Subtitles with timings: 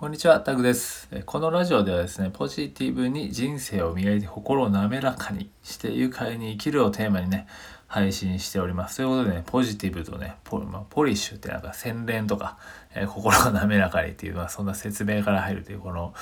[0.00, 1.10] こんにちは、タグです。
[1.26, 7.46] このラジオではですね、ポジティブに人生を磨いて心を滑らかにして愉快に生きるをテーマにね、
[7.86, 8.96] 配信しております。
[8.96, 12.56] ということでね、ポジティブとね、ポ,、まあ、ポリッシュってなんか洗練とか、
[12.94, 16.14] えー、心が滑らかにっていうのは、そんな説明から入るという、この、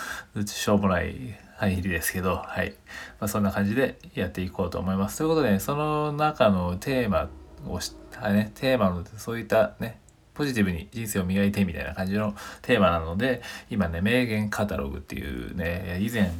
[0.44, 2.74] しょうもない入りですけど、はい。
[3.20, 5.18] まあ、そんな感じでやっていこうと思います。
[5.18, 7.28] ということで、ね、その中のテーマ
[7.68, 10.00] を、ね、テーマのそういったね、
[10.38, 12.32] ポジティブに人生を磨いてみたいな感じの
[12.62, 16.30] テーマなので、今ね、名言カタログっていうね、以前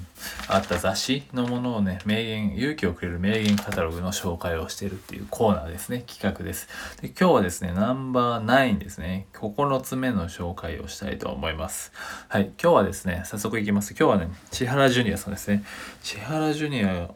[0.46, 6.68] あった雑誌のものをね、名言、勇気をくれる名言カタログの紹介をしてるっていうコーナーですね、企画です。
[7.02, 11.92] で今日はですね、ナンバー9ですね、9つ目の紹介をしたいと思います。
[12.28, 13.96] はい、今日はですね、早速いきます。
[13.98, 15.64] 今日はね、千原ジュニアさんですね。
[16.04, 17.10] 千原ジュニア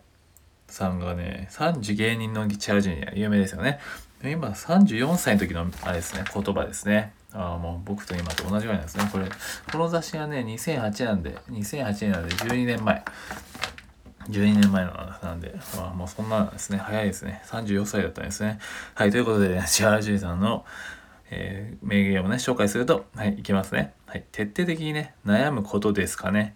[0.72, 3.78] さんがね、3時芸人の千原ジュニア、有名ですよね。
[4.24, 7.12] 今34歳の時のあれですね、言葉ですね。
[7.34, 9.08] あもう僕と今と同じぐらいなんですね。
[9.12, 9.26] これ、
[9.70, 13.04] この雑誌がね、2008なんで、2008年なんで12年前。
[14.28, 17.42] 12年前のなんで、まあ、もうそんなですね、早いですね。
[17.46, 18.58] 34歳だったんですね。
[18.94, 20.64] はい、ということで、ね、千原ジュさんの、
[21.30, 23.94] えー、名言をね、紹介すると、はい、いきますね。
[24.06, 26.54] はい、徹底的にね、悩むことですかね。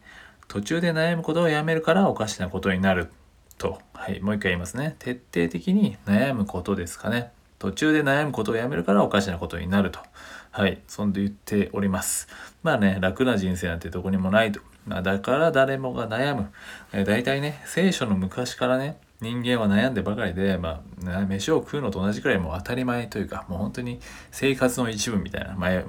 [0.48, 3.10] 途中で悩むことをやめるからおかしなことになる
[3.58, 3.80] と。
[3.94, 4.96] はい、もう一回言いますね。
[4.98, 7.32] 徹底的に悩むことですかね。
[7.58, 10.00] 途中で悩むことをやめるからおかしなことになると。
[10.50, 10.80] はい。
[10.86, 12.28] そんで言っております。
[12.62, 14.60] まあね、楽な人生なんてどこにもないと。
[14.86, 16.50] まあ、だから誰もが悩む。
[16.92, 23.98] えー、大体ね、聖書の昔からね、人間は悩んでばかりで、まあ、飯を食うのと同じくらいもう当たり前というか、もう本当に
[24.30, 25.86] 生活の一部みたいな、迷う、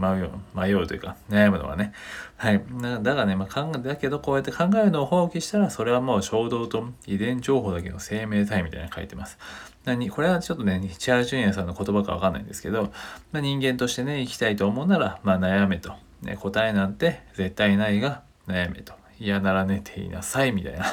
[0.56, 1.92] 迷うというか、悩むのはね。
[2.38, 2.64] はい。
[3.02, 9.38] だからね、まあ、考え、だけどこうやって考えるのを放棄したら、それはもう衝動と遺伝情報だけの生命体みたいなの書いてます。
[9.84, 12.92] 何これはちょっとね、千原ジュニアさんの言葉かわかんないんですけど、
[13.32, 15.94] まあ、人間としてね、生きたいと思うなら、まあ、悩めと。
[16.22, 18.94] ね、答えなんて絶対ないが、悩めと。
[19.20, 20.86] 嫌なら寝ていなさい、みたいな。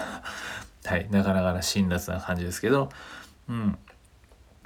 [0.84, 2.90] はい、なかなか辛辣な感じですけど、
[3.48, 3.78] うん。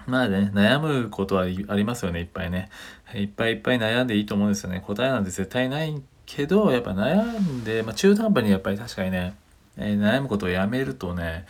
[0.07, 2.71] まあね、悩むことはありますよね、いっぱいね。
[3.15, 4.83] いっぱいいっぱい悩んでいいと思うんですよね。
[4.87, 9.35] 答えなんて絶対ないけど、やっぱ悩んで、まあ、中途半端にやっぱり確かにね、
[9.79, 11.47] えー、悩むことをやめるとね、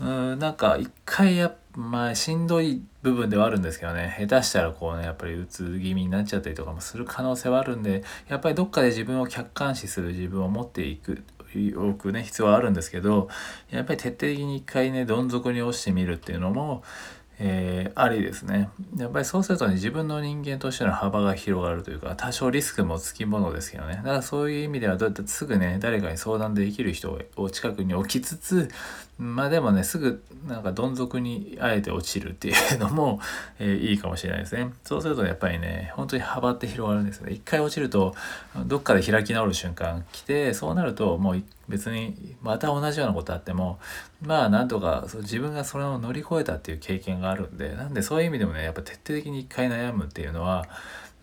[0.00, 11.24] うん、なんか一回やまあしんどい部分ではあるんですけどね下手したらこうねやっぱりうつ気味になっちゃったりとかもする可能性はあるんでやっぱりどっかで自分を客観視する自分を持っていく
[11.76, 13.28] 多くね必要はあるんですけど
[13.70, 16.82] やっぱり徹底的に一回ねどん底に落ちてみるっていうのも
[17.38, 18.68] えー、ありですね。
[18.96, 23.96] やっぱりそうするとね、自分の人間としての幅が広がるというか、多少リスクもつきものですけどね。
[23.96, 28.68] だからそういう意味では、どうやってすぐね、誰かに相談できる人を近くに置きつつ、
[29.18, 33.20] まあでもね、すぐなんかどん底にあえて落ちるっていうのも、
[33.58, 34.72] えー、いいかもしれないですね。
[34.84, 37.32] そうするとやっぱりね、本当に幅って広がるんですよね。
[37.32, 38.14] 一回落ちると、
[38.66, 43.78] どっかで開き直る瞬間来て、そうなるともう一別にまた同じようなことあっても、
[44.22, 50.66] まあなんとか自分がそれを乗り越えたっていう経験があるんで、なんでそういう意味でもね、やっぱ徹底的に一回悩むっていうのは、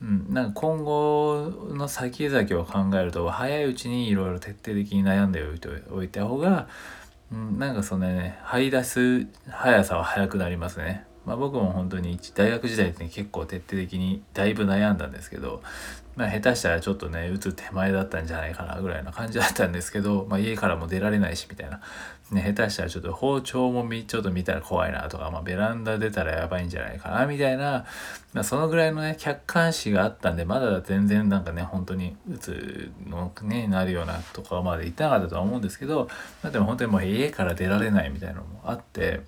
[0.02, 6.68] うん、なんか今後の先々を考えると早いうちにいろいろ徹底的に悩んでおいておいた方が
[7.32, 11.06] うん、なんかそのね、張り出す速さは速くなりますね。
[11.26, 15.62] まあ、僕も本当に大学時代って、ね、結構徹底的にだいぶ悩んだんですけど、
[16.16, 21.80] まあ、下手したらちょっとね打つ手前だったんじゃないかなぐらいな感じだったんですけど、まあ、家からも出られないしみたいな、
[22.32, 27.86] ね、下手したらちょっと包丁もちょっと見たら怖いなとか、まあ、ベランダ出たらやばいんじゃないかなみたいな、
[28.34, 36.10] まあ、そのぐらいのね客観視があったんでまだ全然なんかね本当に打つのねなるようなとこまで行ってなかったとは思うんですけど、
[36.44, 39.22] ま、でも本当にもう家から出られないみたいなのもあって。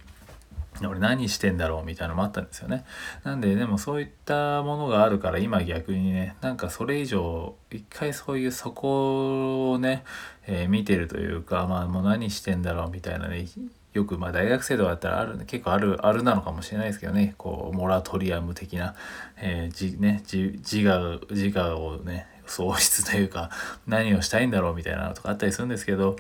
[0.81, 2.85] 俺何してんだろうみたいなのもあったんですよね。
[3.23, 10.03] なんででもそういったものがあるから今逆にねなんかそれ以上一回そういうそこをね、
[10.47, 13.45] えー、見てるというかまあもう何してんだろうみたいなね
[13.93, 18.95] よくまあ大学生とかだったらある結構あるあるなのかもしれないですけどねこうモラトリアム的な、
[19.37, 23.49] えー、じね自我自我をね喪失というか
[23.87, 26.17] 何をしたいんだろうみたいなのとかあったりするんですけど、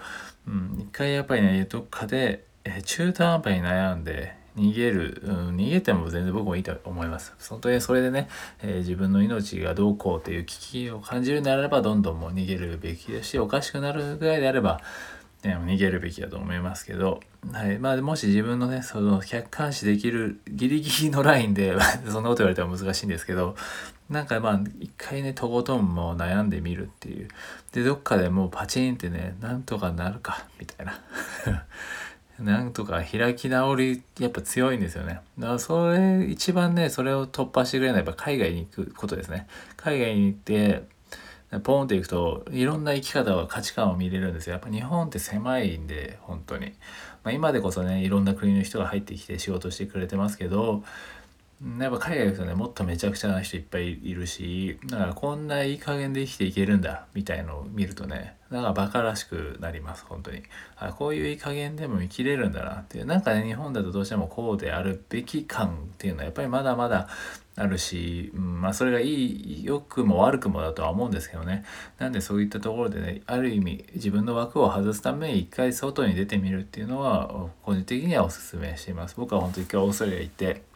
[0.47, 7.33] うん、一回やっぱりねどっかで、え、中途半端に悩んで逃げる、うん、逃げても全然僕もいいと思います。
[7.49, 8.29] 本当にそれでね、
[8.61, 14.81] えー、自分の命がどうこうという危機を感じるならば、どんどんもう逃げるべきですし、おかしくなるぐらいであれば、
[15.43, 17.19] ね、逃げるべきだと思いますけど、
[17.51, 21.75] はいまあ、もし自分のねその客観視できるギリギリのラインで
[22.07, 23.55] そんなこと言われても難しいんですけど
[24.09, 27.27] なんかまあ一回ねとことんも悩んでみるっていう
[27.73, 31.01] でどっかでもうパチンってねなんとかなるかみたいな
[32.43, 35.21] なんとか開き直りやっぱ強いんですよね。
[35.39, 39.47] だからそれ一番ねそれを突破してくれないやっぱ海外に行くことですね。
[39.77, 40.83] 海外に行って
[41.59, 46.73] ポーンっていくといろんな生き方は価値観を見れるんですよやっぱ日本って狭いんで本当に、
[47.23, 50.83] まあ、今でこそねいろんな国の人が入ってきて仕事してくれてますけど
[51.79, 60.43] やっぱ海外行くとねもっとめちゃくちゃな人いっぱいいるしだからこんないい加減で生きていけるんだみたいのを見るとねなんかバカらしくなります本当に。
[60.77, 63.05] あこういういい加減でも生きれるんだなっていう。
[63.05, 67.07] なんかね日本だとどうしてもこうであるべき感っていうのはやっぱりまだまだ
[67.55, 71.65] あるし、うん、まあそれがいい良くも悪くもだとは思うんですけどね。
[71.97, 79.15] なんでそういったところでねある意味自分の枠を外すために一回外に出てみるっていうのは個人的にはおすすめしています。
[79.17, 80.72] 僕は本当に今日オーストラリア行って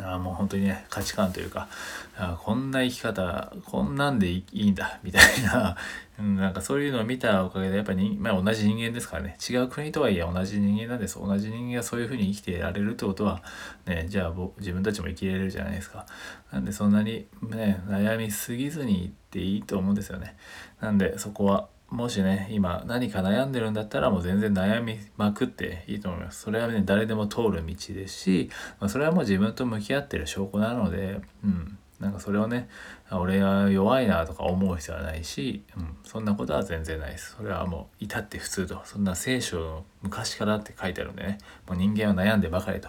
[0.00, 1.68] あもう本当にね価値観というか
[2.16, 5.76] あこんな生き方こんなんでいいんだみたいな、
[6.18, 9.36] うん、なんかそういうのを見たおかげでやっぱり、まあ、同じ人間ですからね。
[9.48, 11.18] 違う国とはいえ同じ人間なんです。
[11.18, 13.42] 同じ人間がそういうふうに生きてられるってことは
[13.86, 16.06] ねじゃあ自分たちも生きれるじゃないですか。
[16.50, 20.36] なんでそんなにね悩みすぎずにいっていいと思うんですよね。
[20.80, 26.40] なんでそこはもしね今何か悩んでるんだったらもう全然悩みまくっていいと思います。
[26.40, 28.50] それはね誰でも通る道ですし、
[28.80, 31.78] まあ、それはもう自分と向き合ってる証拠なのでうん。
[32.00, 32.68] なんかそれをね
[33.12, 37.36] 俺は弱いなとか思う必要はないし、うん、そんなことは全然ないです。
[37.36, 38.80] それはもう至って普通と。
[38.84, 41.38] そんな聖書の昔からって書いてあるんでね。
[41.68, 42.88] もう人間は悩んでばかりと。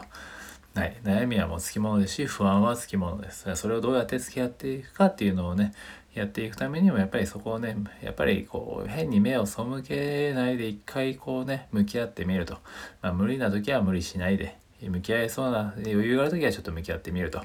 [0.76, 3.56] はい、悩みはもうつきものですし不安はつきものです。
[3.56, 5.72] それをどうやって付き合っていくかっていうのをね
[6.16, 12.58] やっていくためにもやっぱりそこをねやっぱりこう変に目を背けないで一回こうね向き合ってみると、
[13.04, 17.42] まあ、無理な時は無理しないで向き合えそうな余裕がある時はちょっと向き合ってみると、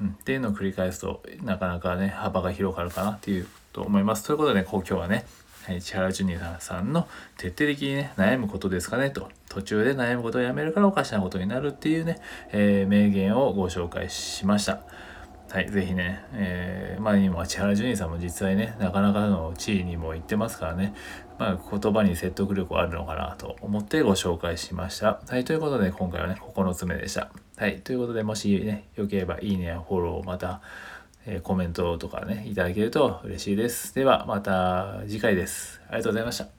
[0.00, 4.24] うん、っていうのを繰り返すとなかなかね幅が広がるかなっていうと思います。
[4.24, 5.24] ということでこう今日はね
[5.80, 12.20] 千原ジュニアさんの徹底的にね悩むことですかねと途中で悩むことをやめるからおかしなことになるっていうね、
[12.52, 14.80] えー、名言をご紹介しました。
[15.50, 20.92] はい、ぜひね、えー、まあ今、千原ジュニーさんも実際ね、なかなかの地位にも行ってますからね、
[21.38, 25.20] まあ言葉に説得力はあるのかなと思ってご紹介しました。
[25.28, 27.30] はい、ということで今回はね、9つ目でした。
[27.56, 30.60] はい、ということでもしね、良ければいいねやフォロー、また、
[31.26, 33.94] え、コメントとかね、いただけると嬉しいです。
[33.94, 35.80] ではまた次回です。
[35.88, 36.55] ありがとうございました。